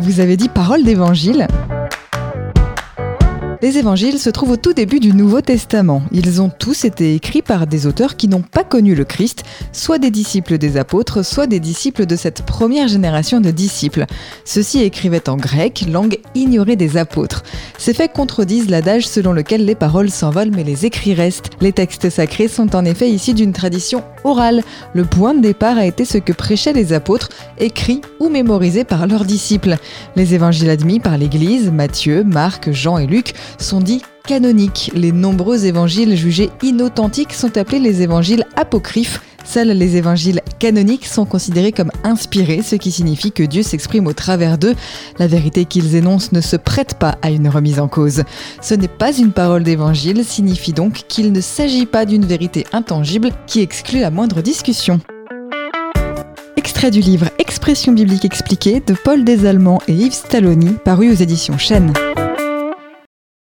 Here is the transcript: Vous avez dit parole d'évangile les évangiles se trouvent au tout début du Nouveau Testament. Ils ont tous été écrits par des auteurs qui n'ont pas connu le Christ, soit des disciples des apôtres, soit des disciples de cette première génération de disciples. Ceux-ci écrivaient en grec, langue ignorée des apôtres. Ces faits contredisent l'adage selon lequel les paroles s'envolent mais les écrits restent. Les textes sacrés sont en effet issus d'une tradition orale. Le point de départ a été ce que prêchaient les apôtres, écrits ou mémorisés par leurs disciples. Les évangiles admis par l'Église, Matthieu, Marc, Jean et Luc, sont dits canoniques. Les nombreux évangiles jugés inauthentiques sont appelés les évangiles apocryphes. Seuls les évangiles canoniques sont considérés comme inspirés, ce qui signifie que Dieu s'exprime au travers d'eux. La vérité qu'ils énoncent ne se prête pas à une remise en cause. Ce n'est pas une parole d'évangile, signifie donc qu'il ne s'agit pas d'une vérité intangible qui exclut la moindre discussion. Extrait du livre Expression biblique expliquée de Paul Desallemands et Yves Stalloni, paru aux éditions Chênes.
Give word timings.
Vous 0.00 0.20
avez 0.20 0.38
dit 0.38 0.48
parole 0.48 0.82
d'évangile 0.82 1.46
les 3.62 3.76
évangiles 3.76 4.18
se 4.18 4.30
trouvent 4.30 4.52
au 4.52 4.56
tout 4.56 4.72
début 4.72 5.00
du 5.00 5.12
Nouveau 5.12 5.42
Testament. 5.42 6.02
Ils 6.12 6.40
ont 6.40 6.48
tous 6.48 6.84
été 6.84 7.14
écrits 7.14 7.42
par 7.42 7.66
des 7.66 7.86
auteurs 7.86 8.16
qui 8.16 8.26
n'ont 8.26 8.42
pas 8.42 8.64
connu 8.64 8.94
le 8.94 9.04
Christ, 9.04 9.44
soit 9.72 9.98
des 9.98 10.10
disciples 10.10 10.56
des 10.56 10.78
apôtres, 10.78 11.22
soit 11.24 11.46
des 11.46 11.60
disciples 11.60 12.06
de 12.06 12.16
cette 12.16 12.42
première 12.42 12.88
génération 12.88 13.40
de 13.40 13.50
disciples. 13.50 14.06
Ceux-ci 14.46 14.82
écrivaient 14.82 15.28
en 15.28 15.36
grec, 15.36 15.84
langue 15.90 16.18
ignorée 16.34 16.76
des 16.76 16.96
apôtres. 16.96 17.42
Ces 17.76 17.92
faits 17.92 18.12
contredisent 18.14 18.70
l'adage 18.70 19.06
selon 19.06 19.32
lequel 19.32 19.66
les 19.66 19.74
paroles 19.74 20.10
s'envolent 20.10 20.52
mais 20.54 20.64
les 20.64 20.86
écrits 20.86 21.14
restent. 21.14 21.50
Les 21.60 21.72
textes 21.72 22.08
sacrés 22.08 22.48
sont 22.48 22.74
en 22.74 22.84
effet 22.86 23.10
issus 23.10 23.34
d'une 23.34 23.52
tradition 23.52 24.02
orale. 24.24 24.62
Le 24.94 25.04
point 25.04 25.34
de 25.34 25.40
départ 25.40 25.76
a 25.76 25.84
été 25.84 26.06
ce 26.06 26.18
que 26.18 26.32
prêchaient 26.32 26.72
les 26.72 26.94
apôtres, 26.94 27.28
écrits 27.58 28.00
ou 28.20 28.30
mémorisés 28.30 28.84
par 28.84 29.06
leurs 29.06 29.24
disciples. 29.24 29.76
Les 30.16 30.34
évangiles 30.34 30.70
admis 30.70 30.98
par 30.98 31.18
l'Église, 31.18 31.70
Matthieu, 31.70 32.24
Marc, 32.24 32.72
Jean 32.72 32.96
et 32.98 33.06
Luc, 33.06 33.34
sont 33.58 33.80
dits 33.80 34.02
canoniques. 34.26 34.90
Les 34.94 35.12
nombreux 35.12 35.66
évangiles 35.66 36.16
jugés 36.16 36.50
inauthentiques 36.62 37.32
sont 37.32 37.56
appelés 37.56 37.80
les 37.80 38.02
évangiles 38.02 38.44
apocryphes. 38.56 39.20
Seuls 39.44 39.68
les 39.68 39.96
évangiles 39.96 40.42
canoniques 40.58 41.06
sont 41.06 41.24
considérés 41.24 41.72
comme 41.72 41.90
inspirés, 42.04 42.62
ce 42.62 42.76
qui 42.76 42.92
signifie 42.92 43.32
que 43.32 43.42
Dieu 43.42 43.62
s'exprime 43.62 44.06
au 44.06 44.12
travers 44.12 44.58
d'eux. 44.58 44.74
La 45.18 45.26
vérité 45.26 45.64
qu'ils 45.64 45.96
énoncent 45.96 46.32
ne 46.32 46.40
se 46.40 46.56
prête 46.56 46.94
pas 46.94 47.16
à 47.22 47.30
une 47.30 47.48
remise 47.48 47.80
en 47.80 47.88
cause. 47.88 48.22
Ce 48.60 48.74
n'est 48.74 48.86
pas 48.86 49.12
une 49.16 49.32
parole 49.32 49.64
d'évangile, 49.64 50.24
signifie 50.24 50.72
donc 50.72 51.04
qu'il 51.08 51.32
ne 51.32 51.40
s'agit 51.40 51.86
pas 51.86 52.04
d'une 52.04 52.26
vérité 52.26 52.66
intangible 52.72 53.30
qui 53.46 53.60
exclut 53.60 54.00
la 54.00 54.10
moindre 54.10 54.42
discussion. 54.42 55.00
Extrait 56.56 56.90
du 56.90 57.00
livre 57.00 57.30
Expression 57.38 57.92
biblique 57.92 58.24
expliquée 58.24 58.80
de 58.86 58.94
Paul 58.94 59.24
Desallemands 59.24 59.82
et 59.88 59.94
Yves 59.94 60.12
Stalloni, 60.12 60.76
paru 60.84 61.10
aux 61.10 61.14
éditions 61.14 61.58
Chênes. 61.58 61.92